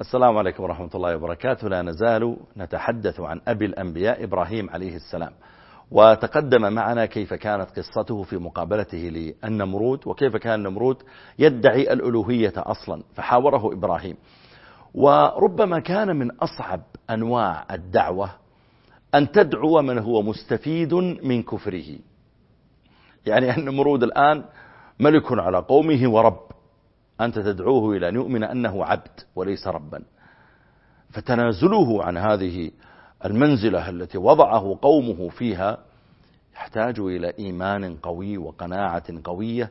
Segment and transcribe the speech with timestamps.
[0.00, 1.68] السلام عليكم ورحمة الله وبركاته.
[1.68, 5.32] لا نزال نتحدث عن أبي الأنبياء إبراهيم عليه السلام.
[5.90, 11.02] وتقدم معنا كيف كانت قصته في مقابلته للنمرود وكيف كان النمرود
[11.38, 14.16] يدعي الألوهية أصلا فحاوره إبراهيم.
[14.94, 18.30] وربما كان من أصعب أنواع الدعوة
[19.14, 21.98] أن تدعو من هو مستفيد من كفره.
[23.26, 24.44] يعني النمرود الآن
[25.00, 26.53] ملك على قومه ورب.
[27.20, 30.02] أنت تدعوه إلى أن يؤمن أنه عبد وليس ربا.
[31.10, 32.70] فتنازله عن هذه
[33.24, 35.78] المنزلة التي وضعه قومه فيها
[36.54, 39.70] يحتاج إلى إيمان قوي وقناعة قوية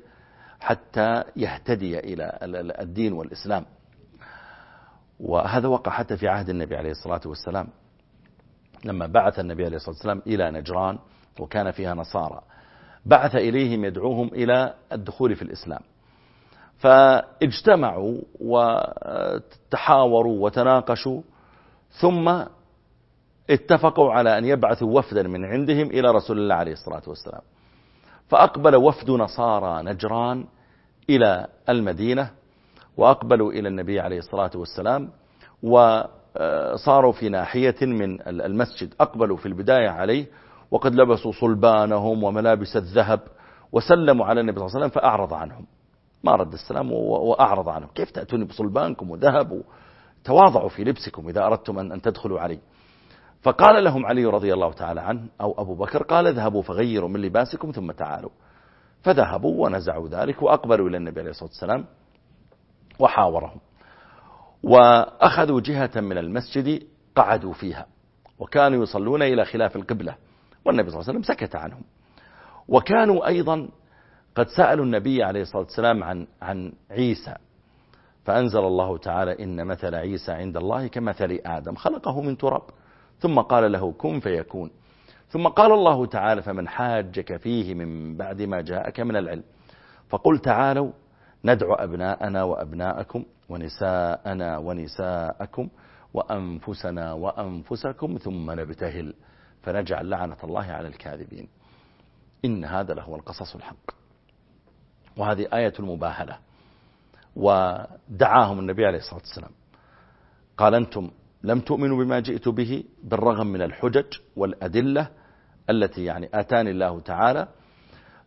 [0.60, 2.38] حتى يهتدي إلى
[2.82, 3.66] الدين والإسلام.
[5.20, 7.68] وهذا وقع حتى في عهد النبي عليه الصلاة والسلام.
[8.86, 11.00] لما بعث النبي عليه الصلاة والسلام إلى نجران
[11.40, 12.42] وكان فيها نصارى
[13.06, 15.82] بعث إليهم يدعوهم إلى الدخول في الإسلام.
[16.78, 21.22] فاجتمعوا وتحاوروا وتناقشوا
[21.92, 22.44] ثم
[23.50, 27.42] اتفقوا على أن يبعثوا وفدا من عندهم إلى رسول الله عليه الصلاة والسلام.
[28.30, 30.46] فأقبل وفد نصارى نجران
[31.10, 32.30] إلى المدينة
[32.98, 35.10] وأقبلوا إلى النبي عليه الصلاة والسلام
[35.64, 38.94] وصاروا في ناحية من المسجد.
[39.00, 40.26] أقبلوا في البداية عليه
[40.72, 43.20] وقد لبسوا صلبانهم وملابس الذهب
[43.72, 45.66] وسلموا على النبي صلى الله عليه وسلم فأعرض عنهم.
[46.24, 49.64] ما رد السلام وأعرض عنهم كيف تأتوني بصلبانكم وذهب؟
[50.24, 52.60] تواضعوا في لبسكم إذا أردتم أن تدخلوا علي.
[53.42, 57.72] فقال لهم علي رضي الله تعالى عنه أو أبو بكر قال اذهبوا فغيروا من لباسكم
[57.72, 58.30] ثم تعالوا.
[59.02, 61.86] فذهبوا ونزعوا ذلك وأقبلوا إلى النبي عليه الصلاة والسلام
[63.00, 63.60] وحاورهم.
[64.64, 66.84] وأخذوا جهة من المسجد
[67.16, 67.86] قعدوا فيها.
[68.40, 70.16] وكانوا يصلون إلى خلاف القبلة.
[70.66, 71.84] والنبي صلى الله عليه وسلم سكت عنهم.
[72.68, 73.70] وكانوا أيضا
[74.36, 77.36] قد سألوا النبي عليه الصلاة والسلام عن, عن عيسى
[78.26, 82.62] فأنزل الله تعالى إن مثل عيسى عند الله كمثل آدم خلقه من تراب
[83.20, 84.72] ثم قال له كن فيكون.
[85.30, 89.44] ثم قال الله تعالى فمن حاجك فيه من بعد ما جاءك من العلم.
[90.10, 90.92] فقل تعالوا
[91.46, 95.70] ندعو أبناءنا وأبناءكم ونساءنا ونساءكم
[96.14, 99.14] وأنفسنا وأنفسكم ثم نبتهل
[99.62, 101.48] فنجعل لعنة الله على الكاذبين.
[102.46, 104.03] إن هذا لهو القصص الحق.
[105.18, 106.38] وهذه آية المباهلة.
[107.36, 109.52] ودعاهم النبي عليه الصلاة والسلام.
[110.58, 111.12] قال أنتم
[111.44, 115.08] لم تؤمنوا بما جئت به بالرغم من الحجج والأدلة
[115.70, 117.48] التي يعني آتاني الله تعالى.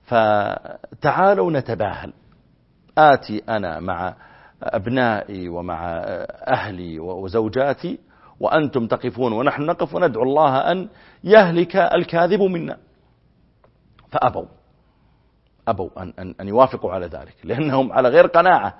[0.03, 2.13] فتعالوا نتباهل.
[2.99, 4.15] آتي أنا مع
[4.63, 5.89] أبنائي ومع
[6.49, 7.99] أهلي وزوجاتي
[8.41, 10.89] وأنتم تقفون ونحن نقف وندعو الله أن
[11.25, 12.77] يهلك الكاذب منا.
[14.09, 14.47] فأبوا.
[15.69, 18.75] أبوا أن, أن, أن يوافقوا على ذلك لأنهم على غير قناعة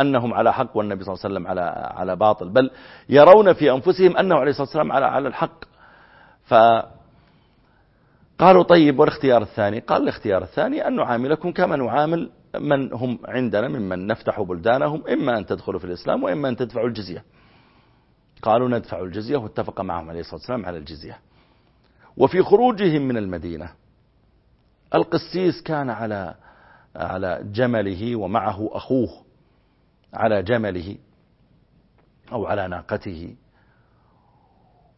[0.00, 1.60] أنهم على حق والنبي صلى الله عليه وسلم على
[1.94, 2.70] على باطل بل
[3.08, 5.64] يرون في أنفسهم أنه عليه الصلاة والسلام على على الحق.
[6.44, 6.92] فقالوا
[8.62, 12.30] طيب والاختيار الثاني؟ قال الاختيار الثاني أن نعاملكم كما نعامل
[12.60, 17.24] من هم عندنا ممن نفتح بلدانهم إما أن تدخلوا في الإسلام وإما أن تدفعوا الجزية.
[18.42, 21.18] قالوا ندفع الجزية واتفق معهم عليه الصلاة والسلام على الجزية.
[22.16, 23.68] وفي خروجهم من المدينة
[24.94, 26.34] القسيس كان على
[26.96, 29.08] على جمله ومعه أخوه
[30.14, 30.96] على جمله
[32.32, 33.36] أو على ناقته.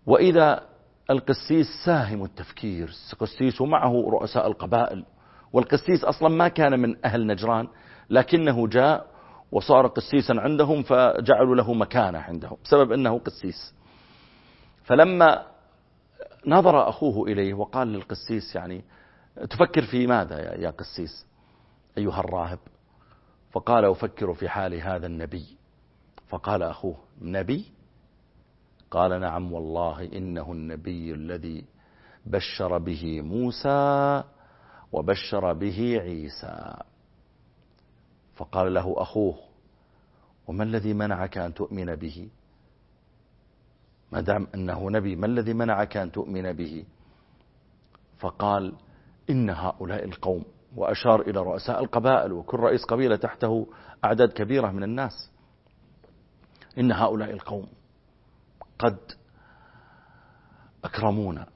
[0.07, 0.63] وإذا
[1.11, 5.05] القسيس ساهم التفكير القسيس ومعه رؤساء القبائل
[5.53, 7.69] والقسيس أصلا ما كان من أهل نجران
[8.11, 9.07] لكنه جاء
[9.53, 13.75] وصار قسيسا عندهم فجعلوا له مكانة عندهم بسبب أنه قسيس.
[14.85, 15.47] فلما
[16.47, 18.85] نظر أخوه إليه وقال للقسيس يعني
[19.35, 21.27] تفكر في ماذا يا قسيس
[21.99, 22.59] أيها الراهب؟
[23.53, 25.57] فقال أفكر في حال هذا النبي.
[26.29, 27.73] فقال أخوه نبي؟
[28.91, 31.65] قال نعم والله إنه النبي الذي
[32.27, 34.23] بشر به موسى
[34.93, 36.77] وبشر به عيسى.
[38.35, 39.39] فقال له أخوه
[40.47, 42.29] وما الذي منعك أن تؤمن به؟
[44.13, 46.85] ما دام أنه نبي ما الذي منعك أن تؤمن به؟
[48.19, 48.73] فقال
[49.31, 50.45] إن هؤلاء القوم
[50.77, 53.67] وأشار إلى رؤساء القبائل وكل رئيس قبيلة تحته
[54.05, 55.31] أعداد كبيرة من الناس.
[56.79, 57.67] إن هؤلاء القوم
[58.79, 58.99] قد
[60.85, 61.47] أكرمونا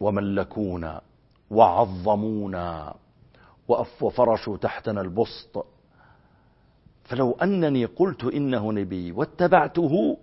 [0.00, 1.00] وملكونا
[1.50, 2.94] وعظمونا
[4.00, 5.66] وفرشوا تحتنا البسط.
[7.04, 10.18] فلو أنني قلت إنه نبي واتبعته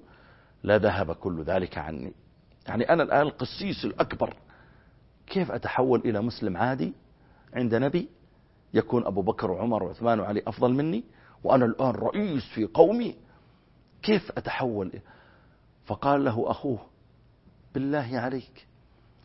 [0.64, 2.14] لذهب كل ذلك عني.
[2.68, 4.36] يعني أنا الآن القسيس الأكبر
[5.30, 6.94] كيف أتحول إلى مسلم عادي
[7.54, 8.10] عند نبي
[8.74, 11.04] يكون أبو بكر وعمر وعثمان وعلي أفضل مني
[11.44, 13.16] وأنا الآن رئيس في قومي؟
[14.04, 14.92] كيف أتحول؟
[15.86, 16.80] فقال له أخوه
[17.74, 18.68] بالله عليك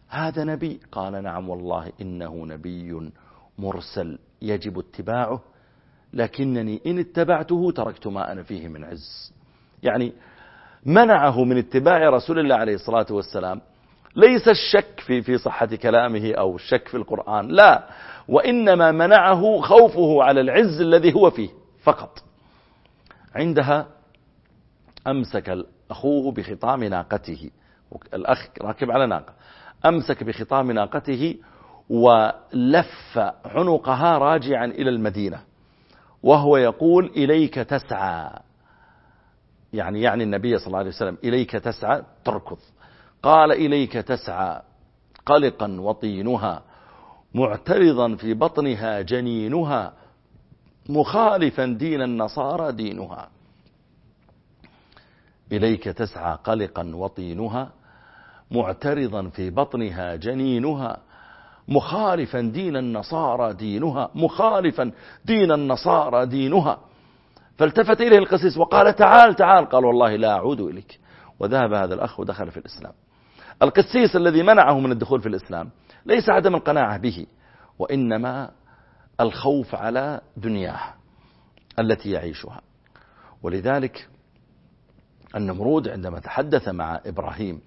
[0.08, 0.80] هذا نبي.
[0.92, 3.10] قال نعم والله إنه نبي
[3.58, 5.40] مرسل يجب اتباعه
[6.12, 9.32] لكنني إن اتبعته تركت ما أنا فيه من عز.
[9.82, 10.12] يعني
[10.86, 13.60] منعه من اتباع رسول الله عليه الصلاة والسلام.
[14.16, 17.88] ليس الشك في في صحة كلامه أو الشك في القرآن لا.
[18.28, 21.48] وإنما منعه خوفه على العز الذي هو فيه
[21.82, 22.22] فقط.
[23.34, 23.86] عندها
[25.06, 27.50] أمسك أخوه بخطام ناقته
[28.14, 29.32] الأخ راكب على ناقة
[29.86, 31.36] أمسك بخطام ناقته
[31.90, 35.40] ولف عنقها راجعا إلى المدينة
[36.22, 38.30] وهو يقول إليك تسعى.
[39.72, 42.58] يعني يعني النبي صلى الله عليه وسلم إليك تسعى تركض.
[43.24, 44.62] قال إليك تسعى
[45.26, 46.62] قلقا وطينها
[47.34, 49.92] معترضا في بطنها جنينها
[50.88, 53.28] مخالفا دين النصارى دينها.
[55.52, 57.72] إليك تسعى قلقا وطينها
[58.50, 60.96] معترضا في بطنها جنينها
[61.68, 64.92] مخالفا دين النصارى دينها مخالفا
[65.24, 66.78] دين النصارى دينها.
[67.58, 69.68] فالتفت إليه القسيس وقال تعال تعال.
[69.68, 71.00] قال والله لا أعود إليك.
[71.40, 72.92] وذهب هذا الأخ ودخل في الإسلام.
[73.62, 75.70] القسيس الذي منعه من الدخول في الإسلام
[76.06, 77.26] ليس عدم القناعة به
[77.78, 78.50] وإنما
[79.20, 80.94] الخوف على دنياه
[81.78, 82.60] التي يعيشها.
[83.42, 84.08] ولذلك
[85.36, 87.60] النمرود عندما تحدث مع إبراهيم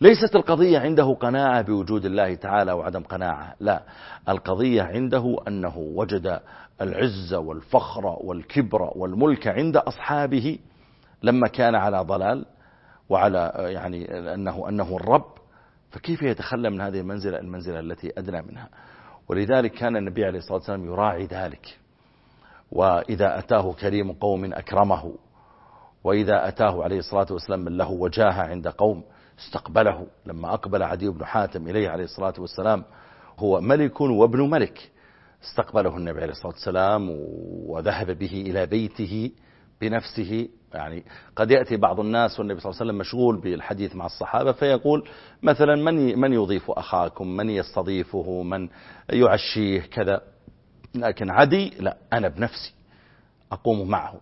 [0.00, 3.82] ليست القضية عنده قناعة بوجود الله تعالى وعدم قناعة لا
[4.28, 6.40] القضية عنده أنه وجد
[6.80, 10.58] العزة والفخر والكبر والملك عند أصحابه
[11.22, 12.46] لما كان على ضلال
[13.08, 15.32] وعلى يعني أنه, أنه الرب
[15.90, 18.68] فكيف يتخلى من هذه المنزلة المنزلة التي أدنى منها؟
[19.28, 21.78] ولذلك كان النبي عليه الصلاة والسلام يراعي ذلك.
[22.72, 25.14] وإذا أتاه كريم قوم أكرمه
[26.04, 29.04] وإذا أتاه عليه الصلاة والسلام من له وجاهة عند قوم
[29.38, 32.84] استقبله لما أقبل عدي بن حاتم إليه عليه الصلاة والسلام
[33.38, 34.90] هو ملك وابن ملك.
[35.44, 37.10] استقبله النبي عليه الصلاة والسلام
[37.66, 39.30] وذهب به إلى بيته
[39.80, 41.04] بنفسه يعني
[41.36, 45.08] قد يأتي بعض الناس والنبي صلى الله عليه وسلم مشغول بالحديث مع الصحابة فيقول
[45.42, 48.68] مثلا من من يضيف أخاكم؟ من يستضيفه؟ من
[49.10, 50.20] يعشيه كذا؟
[50.94, 52.74] لكن عدي؟ لا أنا بنفسي
[53.52, 54.14] أقوم معه.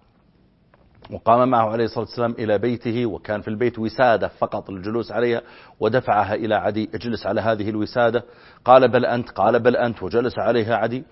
[1.11, 5.43] وقام معه عليه الصلاة والسلام إلى بيته وكان في البيت وسادة فقط للجلوس عليها
[5.81, 8.25] ودفعها إلى عدي اجلس على هذه الوسادة.
[8.65, 11.05] قال بل أنت قال بل أنت وجلس عليها عدي.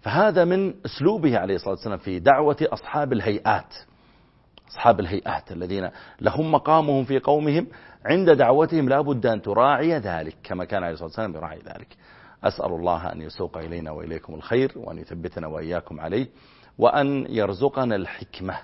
[0.00, 3.74] فهذا من أسلوبه عليه الصلاة والسلام في دعوة أصحاب الهيئات.
[4.70, 5.90] أصحاب الهيئات الذين
[6.20, 7.66] لهم مقامهم في قومهم
[8.04, 11.96] عند دعوتهم لا بد أن تراعي ذلك كما كان عليه الصلاة والسلام يراعي ذلك.
[12.44, 16.28] أسأل الله أن يسوق إلينا وإليكم الخير وأن يثبتنا وإياكم عليه
[16.78, 18.58] وأن يرزقنا الحكمة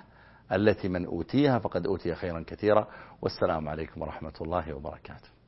[0.51, 2.87] التي من أوتيها فقد أوتي خيرا كثيرا.
[3.21, 5.40] والسلام عليكم ورحمة الله وبركاته.